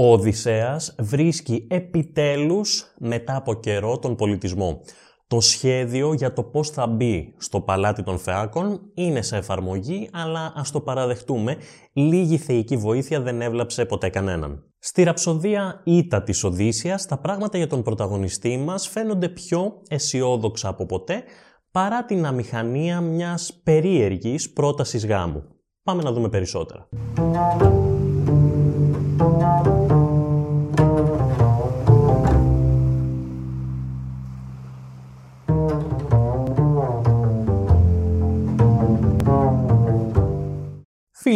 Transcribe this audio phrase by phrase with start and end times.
[0.00, 4.80] Ο Οδυσσέας βρίσκει επιτέλους μετά από καιρό τον πολιτισμό.
[5.26, 10.52] Το σχέδιο για το πώς θα μπει στο παλάτι των Φεάκων είναι σε εφαρμογή, αλλά
[10.56, 11.56] ας το παραδεχτούμε,
[11.92, 14.64] λίγη θεϊκή βοήθεια δεν έβλαψε ποτέ κανέναν.
[14.78, 20.86] Στη ραψοδία ήττα της Οδύσσιας, τα πράγματα για τον πρωταγωνιστή μας φαίνονται πιο αισιόδοξα από
[20.86, 21.22] ποτέ,
[21.70, 25.42] παρά την αμηχανία μιας περίεργης πρότασης γάμου.
[25.82, 26.88] Πάμε να δούμε περισσότερα.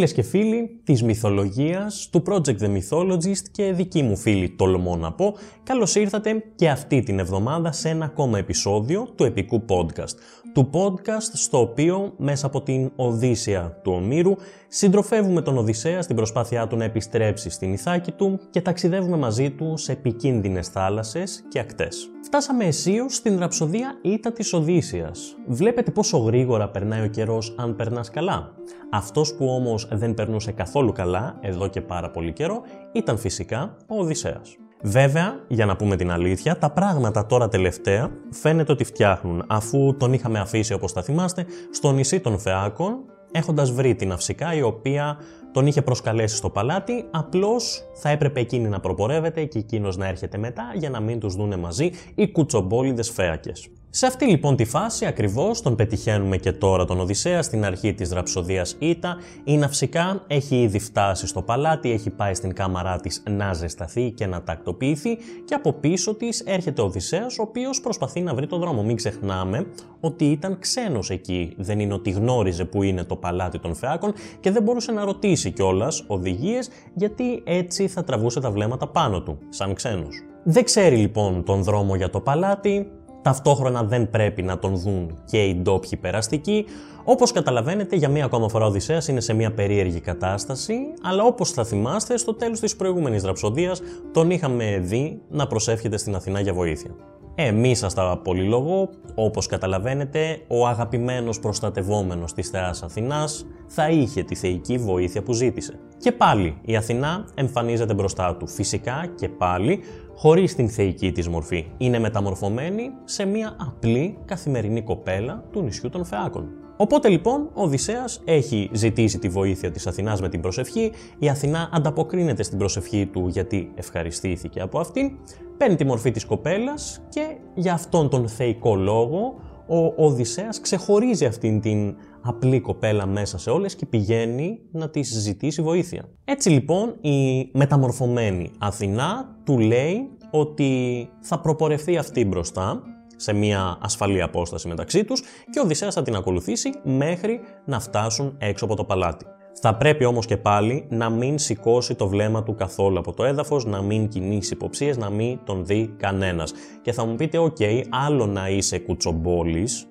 [0.03, 5.13] Φίλες και φίλοι της μυθολογίας, του Project The Mythologist και δική μου φίλη τολμώ να
[5.13, 10.15] πω, καλώς ήρθατε και αυτή την εβδομάδα σε ένα ακόμα επεισόδιο του επικού podcast.
[10.53, 14.35] Του podcast στο οποίο μέσα από την Οδύσσια του Ομήρου
[14.69, 19.77] συντροφεύουμε τον Οδυσσέα στην προσπάθειά του να επιστρέψει στην Ιθάκη του και ταξιδεύουμε μαζί του
[19.77, 22.11] σε επικίνδυνες θάλασσες και ακτές.
[22.25, 25.37] Φτάσαμε αισίως στην ραψοδία Ήτα της Οδύσσιας.
[25.47, 28.53] Βλέπετε πόσο γρήγορα περνάει ο καιρός αν περνάς καλά.
[28.91, 34.01] Αυτός που όμως δεν περνούσε καθόλου καλά, εδώ και πάρα πολύ καιρό, ήταν φυσικά ο
[34.01, 34.57] Οδυσσέας.
[34.85, 40.13] Βέβαια, για να πούμε την αλήθεια, τα πράγματα τώρα τελευταία φαίνεται ότι φτιάχνουν, αφού τον
[40.13, 42.99] είχαμε αφήσει όπως τα θυμάστε στο νησί των Φεάκων,
[43.33, 45.17] έχοντας βρει την Αυσικά η οποία
[45.53, 50.39] τον είχε προσκαλέσει στο παλάτι, απλώς θα έπρεπε εκείνη να προπορεύεται και εκείνος να έρχεται
[50.39, 53.69] μετά για να μην τους δούνε μαζί οι κουτσομπόλιδες φέακες.
[53.95, 58.13] Σε αυτή λοιπόν τη φάση ακριβώς τον πετυχαίνουμε και τώρα τον Οδυσσέα στην αρχή της
[58.13, 59.17] ραψοδίας Ήτα.
[59.45, 64.27] Η Ναυσικά έχει ήδη φτάσει στο παλάτι, έχει πάει στην κάμαρά της να ζεσταθεί και
[64.27, 68.61] να τακτοποιηθεί και από πίσω της έρχεται ο Οδυσσέας ο οποίος προσπαθεί να βρει τον
[68.61, 68.83] δρόμο.
[68.83, 69.67] Μην ξεχνάμε
[70.01, 74.51] ότι ήταν ξένος εκεί, δεν είναι ότι γνώριζε που είναι το παλάτι των Φεάκων και
[74.51, 79.75] δεν μπορούσε να ρωτήσει κιόλας οδηγίες γιατί έτσι θα τραβούσε τα βλέμματα πάνω του, σαν
[79.75, 80.23] ξένος.
[80.45, 82.91] Δεν ξέρει λοιπόν τον δρόμο για το παλάτι,
[83.23, 86.65] Ταυτόχρονα δεν πρέπει να τον δουν και οι ντόπιοι περαστικοί.
[87.05, 91.51] Όπως καταλαβαίνετε, για μία ακόμα φορά ο Οδυσσέας είναι σε μία περίεργη κατάσταση, αλλά όπως
[91.51, 93.83] θα θυμάστε, στο τέλος της προηγούμενης ραψοδίας
[94.13, 96.91] τον είχαμε δει να προσεύχεται στην Αθηνά για βοήθεια.
[97.35, 104.35] Εμείς σας τα πολυλογώ, όπως καταλαβαίνετε, ο αγαπημένος προστατευόμενος της θεάς Αθηνάς θα είχε τη
[104.35, 105.79] θεϊκή βοήθεια που ζήτησε.
[105.99, 108.47] Και πάλι η Αθηνά εμφανίζεται μπροστά του.
[108.47, 109.81] Φυσικά και πάλι
[110.17, 111.67] χωρίς την θεϊκή της μορφή.
[111.79, 116.62] Είναι μεταμορφωμένη σε μια απλή καθημερινή κοπέλα του νησιού των Φεάκων.
[116.83, 121.69] Οπότε λοιπόν ο Οδυσσέας έχει ζητήσει τη βοήθεια της Αθηνάς με την προσευχή, η Αθηνά
[121.73, 125.11] ανταποκρίνεται στην προσευχή του γιατί ευχαριστήθηκε από αυτήν,
[125.57, 129.35] παίρνει τη μορφή της κοπέλας και για αυτόν τον θεϊκό λόγο
[129.67, 135.63] ο Οδυσσέας ξεχωρίζει αυτήν την απλή κοπέλα μέσα σε όλες και πηγαίνει να της ζητήσει
[135.63, 136.09] βοήθεια.
[136.25, 142.83] Έτσι λοιπόν η μεταμορφωμένη Αθηνά του λέει ότι θα προπορευτεί αυτή μπροστά
[143.23, 148.37] σε μια ασφαλή απόσταση μεταξύ τους και ο Οδυσσέας θα την ακολουθήσει μέχρι να φτάσουν
[148.39, 149.27] έξω από το παλάτι.
[149.61, 153.65] Θα πρέπει όμως και πάλι να μην σηκώσει το βλέμμα του καθόλου από το έδαφος,
[153.65, 156.53] να μην κινήσει υποψίες, να μην τον δει κανένας.
[156.83, 157.57] Και θα μου πείτε, οκ,
[157.91, 159.87] άλλο να είσαι κουτσομπόλης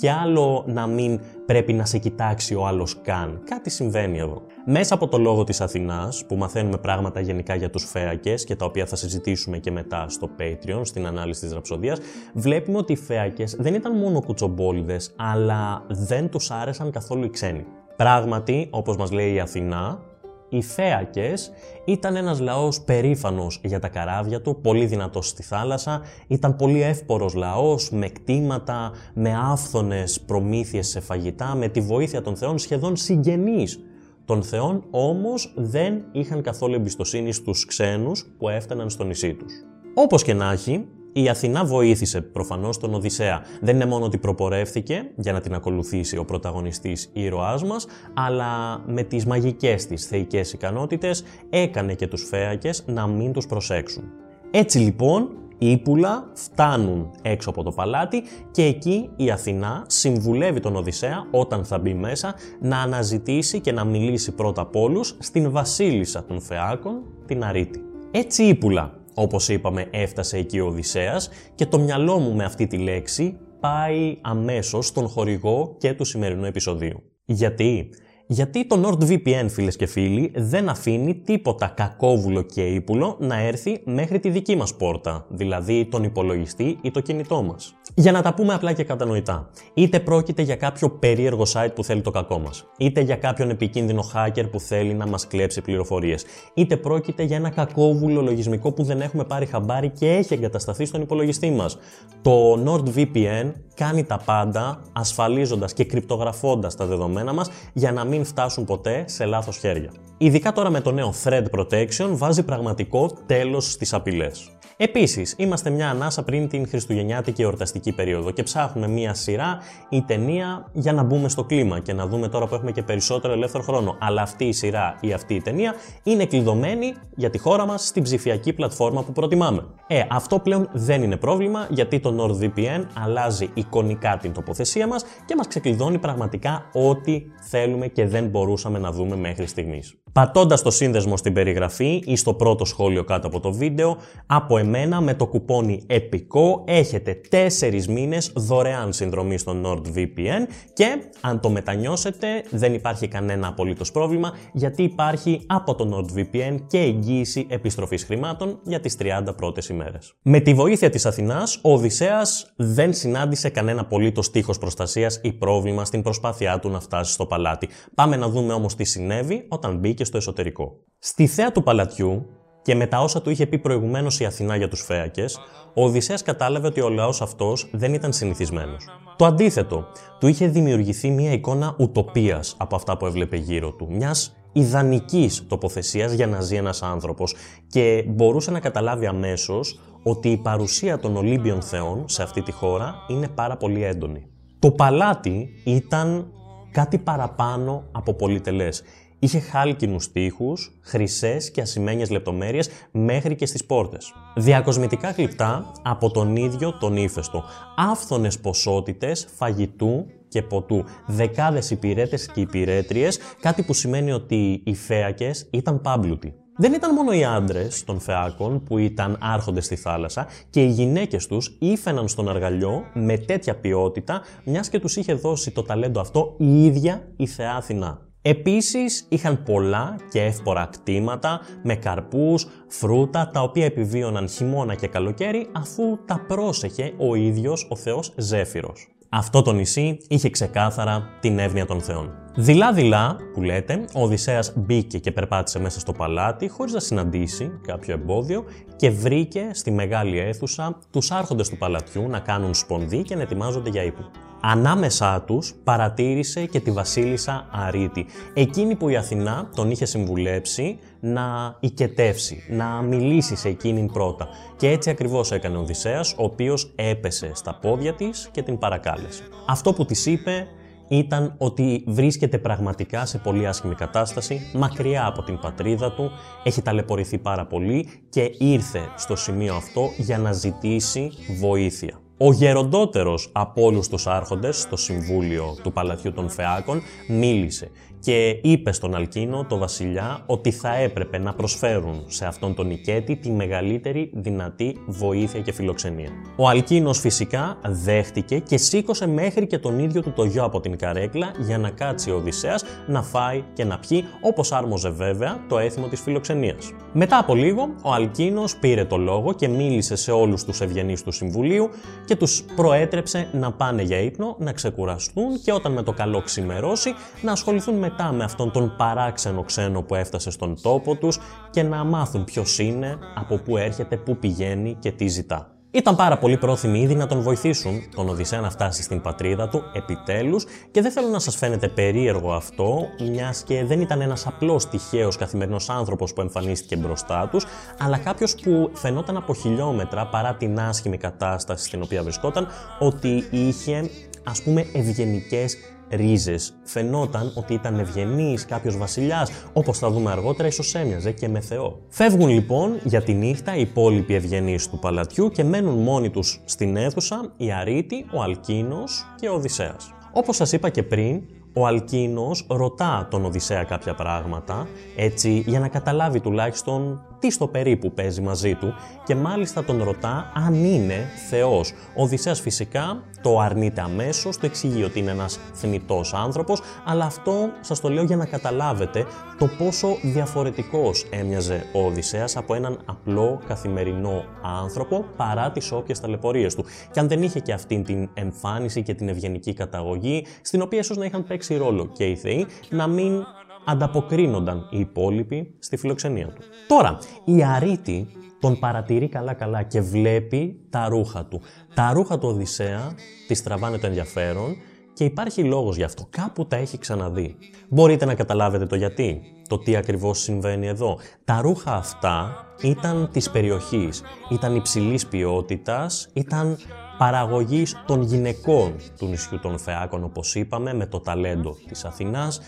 [0.00, 3.40] και άλλο να μην πρέπει να σε κοιτάξει ο άλλος καν.
[3.44, 4.42] Κάτι συμβαίνει εδώ.
[4.64, 8.64] Μέσα από το λόγο της Αθηνάς, που μαθαίνουμε πράγματα γενικά για τους Φαίακες και τα
[8.64, 11.98] οποία θα συζητήσουμε και μετά στο Patreon, στην ανάλυση της ραψωδίας,
[12.34, 17.64] βλέπουμε ότι οι Φαίακες δεν ήταν μόνο κουτσομπόλιδες, αλλά δεν τους άρεσαν καθόλου οι ξένοι.
[17.96, 20.02] Πράγματι, όπως μας λέει η Αθηνά,
[20.50, 21.52] οι Φαίακες
[21.84, 27.34] ήταν ένας λαός περήφανος για τα καράβια του, πολύ δυνατός στη θάλασσα, ήταν πολύ εύπορος
[27.34, 33.80] λαός, με κτήματα, με άφθονες προμήθειες σε φαγητά, με τη βοήθεια των θεών σχεδόν συγγενείς
[34.24, 39.52] των θεών, όμως δεν είχαν καθόλου εμπιστοσύνη στους ξένους που έφταναν στο νησί τους.
[39.94, 43.42] Όπως και να έχει, η Αθηνά βοήθησε προφανώς τον Οδυσσέα.
[43.60, 49.02] Δεν είναι μόνο ότι προπορεύθηκε για να την ακολουθήσει ο πρωταγωνιστής ήρωάς μας, αλλά με
[49.02, 54.04] τις μαγικές της θεϊκές ικανότητες έκανε και τους φέακες να μην τους προσέξουν.
[54.50, 60.76] Έτσι λοιπόν, οι Ήπουλα φτάνουν έξω από το παλάτι και εκεί η Αθηνά συμβουλεύει τον
[60.76, 66.24] Οδυσσέα όταν θα μπει μέσα να αναζητήσει και να μιλήσει πρώτα απ' όλους στην βασίλισσα
[66.24, 67.82] των Φεάκων, την Αρίτη.
[68.10, 72.76] Έτσι Ήπουλα όπως είπαμε έφτασε εκεί ο Οδυσσέας και το μυαλό μου με αυτή τη
[72.76, 77.02] λέξη πάει αμέσως στον χορηγό και του σημερινού επεισοδίου.
[77.24, 77.88] Γιατί;
[78.26, 84.20] Γιατί το NordVPN φίλες και φίλοι δεν αφήνει τίποτα κακόβουλο και ύπουλο να έρθει μέχρι
[84.20, 87.74] τη δική μας πόρτα, δηλαδή τον υπολογιστή ή το κινητό μας.
[88.00, 89.48] Για να τα πούμε απλά και κατανοητά.
[89.74, 94.04] Είτε πρόκειται για κάποιο περίεργο site που θέλει το κακό μας, είτε για κάποιον επικίνδυνο
[94.14, 96.24] hacker που θέλει να μας κλέψει πληροφορίες,
[96.54, 101.00] είτε πρόκειται για ένα κακόβουλο λογισμικό που δεν έχουμε πάρει χαμπάρι και έχει εγκατασταθεί στον
[101.00, 101.78] υπολογιστή μας.
[102.22, 108.64] Το NordVPN κάνει τα πάντα ασφαλίζοντας και κρυπτογραφώντας τα δεδομένα μας για να μην φτάσουν
[108.64, 109.90] ποτέ σε λάθος χέρια.
[110.22, 114.50] Ειδικά τώρα με το νέο Thread Protection βάζει πραγματικό τέλος στις απειλές.
[114.76, 119.58] Επίσης, είμαστε μια ανάσα πριν την Χριστουγεννιάτικη εορταστική περίοδο και ψάχνουμε μια σειρά
[119.88, 123.32] ή ταινία για να μπούμε στο κλίμα και να δούμε τώρα που έχουμε και περισσότερο
[123.32, 123.96] ελεύθερο χρόνο.
[124.00, 128.02] Αλλά αυτή η σειρά ή αυτή η ταινία είναι κλειδωμένη για τη χώρα μας στην
[128.02, 129.64] ψηφιακή πλατφόρμα που προτιμάμε.
[129.86, 135.34] Ε, αυτό πλέον δεν είναι πρόβλημα γιατί το NordVPN αλλάζει εικονικά την τοποθεσία μας και
[135.36, 139.94] μας ξεκλειδώνει πραγματικά ό,τι θέλουμε και δεν μπορούσαμε να δούμε μέχρι στιγμής.
[140.12, 143.96] Πατώντας το σύνδεσμο στην περιγραφή ή στο πρώτο σχόλιο κάτω από το βίντεο,
[144.26, 147.20] από εμένα με το κουπόνι EPICO έχετε
[147.58, 154.32] 4 μήνες δωρεάν συνδρομή στο NordVPN και αν το μετανιώσετε δεν υπάρχει κανένα απολύτως πρόβλημα
[154.52, 160.14] γιατί υπάρχει από το NordVPN και εγγύηση επιστροφής χρημάτων για τις 30 πρώτες ημέρες.
[160.22, 165.84] Με τη βοήθεια της Αθηνάς, ο Οδυσσέας δεν συνάντησε κανένα απολύτως τείχος προστασίας ή πρόβλημα
[165.84, 167.68] στην προσπάθειά του να φτάσει στο παλάτι.
[167.94, 170.72] Πάμε να δούμε όμως τι συνέβη όταν μπήκε και στο εσωτερικό.
[170.98, 172.26] Στη θέα του παλατιού
[172.62, 175.38] και με τα όσα του είχε πει προηγουμένως η Αθηνά για τους Φέακες,
[175.74, 178.88] ο Οδυσσέας κατάλαβε ότι ο λαός αυτός δεν ήταν συνηθισμένος.
[179.16, 179.86] Το αντίθετο,
[180.20, 186.12] του είχε δημιουργηθεί μια εικόνα ουτοπίας από αυτά που έβλεπε γύρω του, μιας ιδανικής τοποθεσίας
[186.12, 187.34] για να ζει ένας άνθρωπος
[187.68, 192.94] και μπορούσε να καταλάβει αμέσως ότι η παρουσία των Ολύμπιων Θεών σε αυτή τη χώρα
[193.08, 194.26] είναι πάρα πολύ έντονη.
[194.58, 196.32] Το παλάτι ήταν
[196.70, 198.82] κάτι παραπάνω από πολυτελές.
[199.22, 204.12] Είχε χάλκινους τοίχους, χρυσές και ασημένιες λεπτομέρειες μέχρι και στις πόρτες.
[204.36, 207.44] Διακοσμητικά γλυπτά από τον ίδιο τον ύφεστο.
[207.76, 210.84] Άφθονες ποσότητες φαγητού και ποτού.
[211.06, 216.34] Δεκάδες υπηρέτες και υπηρέτριες, κάτι που σημαίνει ότι οι φέακες ήταν πάμπλουτοι.
[216.56, 221.26] Δεν ήταν μόνο οι άντρες των φεάκων που ήταν άρχοντες στη θάλασσα και οι γυναίκες
[221.26, 226.34] τους ήφαιναν στον αργαλιό με τέτοια ποιότητα, μιας και τους είχε δώσει το ταλέντο αυτό
[226.38, 228.09] η ίδια η θεά Αθηνά.
[228.22, 235.48] Επίσης είχαν πολλά και εύπορα κτήματα με καρπούς, φρούτα τα οποία επιβίωναν χειμώνα και καλοκαίρι
[235.52, 238.88] αφού τα πρόσεχε ο ίδιος ο θεός Ζέφυρος.
[239.08, 242.10] Αυτό το νησί είχε ξεκάθαρα την εύνοια των θεών.
[242.36, 247.94] Δειλά-δειλά, που λέτε, ο Οδυσσέας μπήκε και περπάτησε μέσα στο παλάτι χωρίς να συναντήσει κάποιο
[247.94, 248.44] εμπόδιο
[248.76, 253.70] και βρήκε στη μεγάλη αίθουσα τους άρχοντες του παλατιού να κάνουν σπονδί και να ετοιμάζονται
[253.70, 254.10] για ύπνο.
[254.40, 261.56] Ανάμεσά τους παρατήρησε και τη βασίλισσα Αρίτη, εκείνη που η Αθηνά τον είχε συμβουλέψει να
[261.60, 264.28] οικετεύσει, να μιλήσει σε εκείνην πρώτα.
[264.56, 269.22] Και έτσι ακριβώς έκανε ο Οδυσσέας, ο οποίος έπεσε στα πόδια της και την παρακάλεσε.
[269.46, 270.46] Αυτό που της είπε
[270.88, 276.10] ήταν ότι βρίσκεται πραγματικά σε πολύ άσχημη κατάσταση, μακριά από την πατρίδα του,
[276.44, 281.10] έχει ταλαιπωρηθεί πάρα πολύ και ήρθε στο σημείο αυτό για να ζητήσει
[281.40, 282.00] βοήθεια.
[282.22, 287.70] Ο γεροντότερος από όλους τους άρχοντες στο Συμβούλιο του Παλατιού των Φεάκων μίλησε
[288.00, 293.16] και είπε στον Αλκίνο, το βασιλιά, ότι θα έπρεπε να προσφέρουν σε αυτόν τον οικέτη
[293.16, 296.10] τη μεγαλύτερη δυνατή βοήθεια και φιλοξενία.
[296.36, 300.76] Ο Αλκίνος φυσικά δέχτηκε και σήκωσε μέχρι και τον ίδιο του το γιο από την
[300.78, 305.58] καρέκλα για να κάτσει ο Οδυσσέας να φάει και να πιει, όπως άρμοζε βέβαια το
[305.58, 306.72] έθιμο της φιλοξενίας.
[306.92, 311.10] Μετά από λίγο, ο Αλκίνος πήρε το λόγο και μίλησε σε όλους τους ευγενείς του
[311.12, 311.70] Συμβουλίου
[312.10, 316.94] και τους προέτρεψε να πάνε για ύπνο, να ξεκουραστούν και όταν με το καλό ξημερώσει
[317.22, 321.18] να ασχοληθούν με μετά με αυτόν τον παράξενο ξένο που έφτασε στον τόπο τους
[321.50, 325.59] και να μάθουν ποιος είναι, από πού έρχεται, πού πηγαίνει και τι ζητά.
[325.72, 329.62] Ήταν πάρα πολύ πρόθυμοι ήδη να τον βοηθήσουν, τον Οδυσσέα να φτάσει στην πατρίδα του,
[329.72, 334.68] επιτέλους, και δεν θέλω να σας φαίνεται περίεργο αυτό, μιας και δεν ήταν ένας απλός
[334.68, 337.46] τυχαίος καθημερινός άνθρωπος που εμφανίστηκε μπροστά τους,
[337.78, 342.46] αλλά κάποιος που φαινόταν από χιλιόμετρα παρά την άσχημη κατάσταση στην οποία βρισκόταν,
[342.78, 343.90] ότι είχε
[344.24, 345.56] ας πούμε ευγενικές
[345.90, 346.54] ρίζες.
[346.64, 351.78] Φαινόταν ότι ήταν ευγενής κάποιος βασιλιάς, όπως θα δούμε αργότερα, ίσως έμοιαζε και με Θεό.
[351.88, 356.76] Φεύγουν λοιπόν για τη νύχτα οι υπόλοιποι ευγενείς του παλατιού και μένουν μόνοι τους στην
[356.76, 359.92] αίθουσα η Αρίτη, ο Αλκίνος και ο Οδυσσέας.
[360.12, 365.68] Όπως σας είπα και πριν, ο Αλκίνος ρωτά τον Οδυσσέα κάποια πράγματα, έτσι για να
[365.68, 368.74] καταλάβει τουλάχιστον τι στο περίπου παίζει μαζί του
[369.04, 371.72] και μάλιστα τον ρωτά αν είναι Θεός.
[371.96, 377.50] Ο Οδυσσέας φυσικά το αρνείται αμέσως, το εξηγεί ότι είναι ένας θνητός άνθρωπος, αλλά αυτό
[377.60, 379.06] σας το λέω για να καταλάβετε
[379.38, 386.54] το πόσο διαφορετικός έμοιαζε ο Οδυσσέας από έναν απλό καθημερινό άνθρωπο παρά τις όποιες ταλαιπωρίες
[386.54, 386.64] του.
[386.90, 390.96] Και αν δεν είχε και αυτή την εμφάνιση και την ευγενική καταγωγή, στην οποία ίσως
[390.96, 393.24] να είχαν παίξει ρόλο και οι θεοί, να μην
[393.64, 396.42] ανταποκρίνονταν οι υπόλοιποι στη φιλοξενία του.
[396.66, 398.06] Τώρα, η Αρίτη
[398.40, 401.40] τον παρατηρεί καλά-καλά και βλέπει τα ρούχα του.
[401.74, 402.94] Τα ρούχα του Οδυσσέα
[403.28, 404.56] τη τραβάνε το ενδιαφέρον
[404.92, 406.06] και υπάρχει λόγος γι' αυτό.
[406.10, 407.36] Κάπου τα έχει ξαναδεί.
[407.68, 410.98] Μπορείτε να καταλάβετε το γιατί, το τι ακριβώς συμβαίνει εδώ.
[411.24, 416.58] Τα ρούχα αυτά ήταν της περιοχής, ήταν υψηλής ποιότητας, ήταν
[416.98, 422.40] παραγωγής των γυναικών του νησιού των Φεάκων, όπως είπαμε, με το ταλέντο της Αθηνάς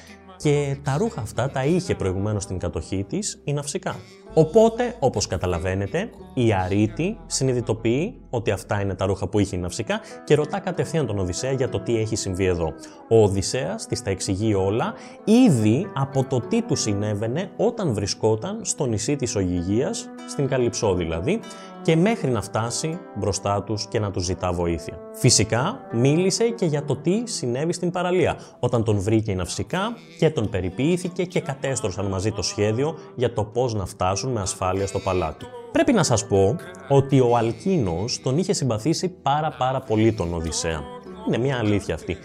[0.42, 3.96] και τα ρούχα αυτά τα είχε προηγουμένως στην κατοχή της η Ναυσικά.
[4.34, 10.00] Οπότε, όπως καταλαβαίνετε, η Αρίτη συνειδητοποιεί ότι αυτά είναι τα ρούχα που είχε η Ναυσικά
[10.24, 12.72] και ρωτά κατευθείαν τον Οδυσσέα για το τι έχει συμβεί εδώ.
[13.08, 18.86] Ο Οδυσσέας της τα εξηγεί όλα ήδη από το τι του συνέβαινε όταν βρισκόταν στο
[18.86, 21.40] νησί της Ογυγίας, στην Καλυψό δηλαδή,
[21.82, 24.98] και μέχρι να φτάσει μπροστά τους και να τους ζητά βοήθεια.
[25.12, 30.30] Φυσικά μίλησε και για το τι συνέβη στην παραλία, όταν τον βρήκε η Ναυσικά και
[30.30, 34.98] τον περιποιήθηκε και κατέστρωσαν μαζί το σχέδιο για το πώς να φτάσουν με ασφάλεια στο
[34.98, 35.46] παλάτι.
[35.73, 36.57] Πρέπει να σας πω
[36.88, 40.81] ότι ο Αλκίνος τον είχε συμπαθήσει πάρα πάρα πολύ τον Οδυσσέα.
[41.26, 42.17] Είναι μια αλήθεια αυτή.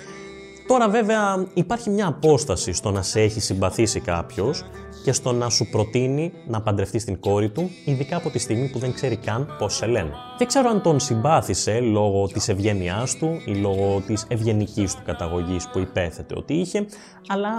[0.68, 4.66] Τώρα βέβαια υπάρχει μια απόσταση στο να σε έχει συμπαθήσει κάποιος
[5.04, 8.80] και στο να σου προτείνει να παντρευτείς την κόρη του, ειδικά από τη στιγμή που
[8.80, 10.12] δεν ξέρει καν πώς σε λένε.
[10.38, 15.68] Δεν ξέρω αν τον συμπάθησε λόγω της ευγένειάς του ή λόγω της ευγενικής του καταγωγής
[15.68, 16.86] που υπέθετε ότι είχε,
[17.28, 17.50] αλλά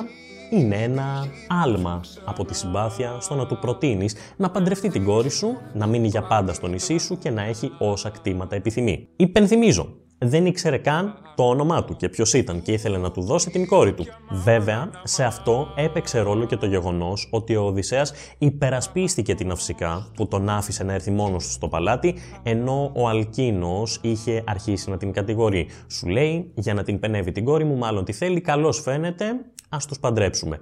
[0.50, 1.26] είναι ένα
[1.64, 6.08] άλμα από τη συμπάθεια στο να του προτείνεις να παντρευτεί την κόρη σου, να μείνει
[6.08, 9.08] για πάντα στο νησί σου και να έχει όσα κτήματα επιθυμεί.
[9.16, 13.50] Υπενθυμίζω, δεν ήξερε καν το όνομά του και ποιος ήταν και ήθελε να του δώσει
[13.50, 14.04] την κόρη του.
[14.30, 20.28] Βέβαια, σε αυτό έπαιξε ρόλο και το γεγονός ότι ο Οδυσσέας υπερασπίστηκε την Αυσικά που
[20.28, 25.12] τον άφησε να έρθει μόνος του στο παλάτι, ενώ ο Αλκίνος είχε αρχίσει να την
[25.12, 25.68] κατηγορεί.
[25.88, 29.24] Σου λέει, για να την πενεύει την κόρη μου, μάλλον τη θέλει, καλώς φαίνεται,
[29.68, 30.58] ας τους παντρέψουμε.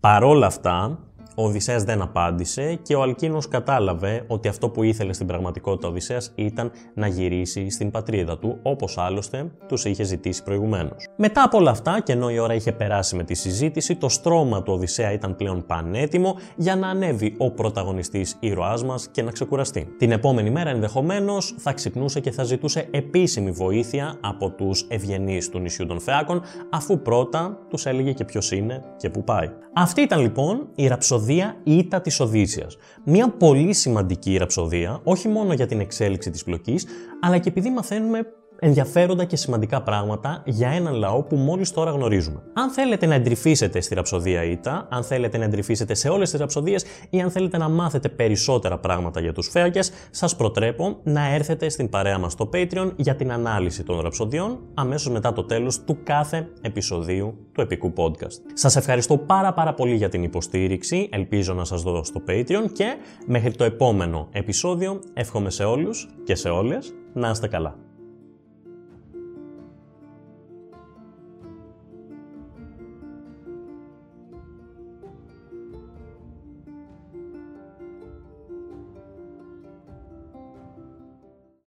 [0.00, 0.98] Παρόλα αυτά,
[1.34, 5.90] ο Οδυσσέας δεν απάντησε και ο Αλκίνος κατάλαβε ότι αυτό που ήθελε στην πραγματικότητα ο
[5.90, 11.06] Οδυσσέας ήταν να γυρίσει στην πατρίδα του, όπως άλλωστε τους είχε ζητήσει προηγουμένως.
[11.16, 14.62] Μετά από όλα αυτά, και ενώ η ώρα είχε περάσει με τη συζήτηση, το στρώμα
[14.62, 19.88] του Οδυσσέα ήταν πλέον πανέτοιμο για να ανέβει ο πρωταγωνιστής ήρωάς μας και να ξεκουραστεί.
[19.98, 25.58] Την επόμενη μέρα ενδεχομένως θα ξυπνούσε και θα ζητούσε επίσημη βοήθεια από τους ευγενείς του
[25.58, 29.50] νησιού των Φεάκων, αφού πρώτα τους έλεγε και ποιος είναι και που πάει.
[29.72, 32.76] Αυτή ήταν λοιπόν η ραψοδία ραψοδία Ήτα της Οδύσσιας.
[33.04, 36.86] Μια πολύ σημαντική ραψοδία, όχι μόνο για την εξέλιξη της πλοκής,
[37.20, 38.26] αλλά και επειδή μαθαίνουμε
[38.58, 42.42] ενδιαφέροντα και σημαντικά πράγματα για έναν λαό που μόλις τώρα γνωρίζουμε.
[42.52, 46.84] Αν θέλετε να εντρυφήσετε στη ραψοδία ΙΤΑ, αν θέλετε να εντρυφήσετε σε όλες τις ραψοδίες
[47.10, 51.88] ή αν θέλετε να μάθετε περισσότερα πράγματα για τους φέακες, σας προτρέπω να έρθετε στην
[51.88, 56.48] παρέα μας στο Patreon για την ανάλυση των ραψοδιών αμέσως μετά το τέλος του κάθε
[56.60, 58.38] επεισοδίου του επικού podcast.
[58.52, 62.96] Σας ευχαριστώ πάρα πάρα πολύ για την υποστήριξη, ελπίζω να σας δω στο Patreon και
[63.26, 67.76] μέχρι το επόμενο επεισόδιο εύχομαι σε όλους και σε όλες να είστε καλά.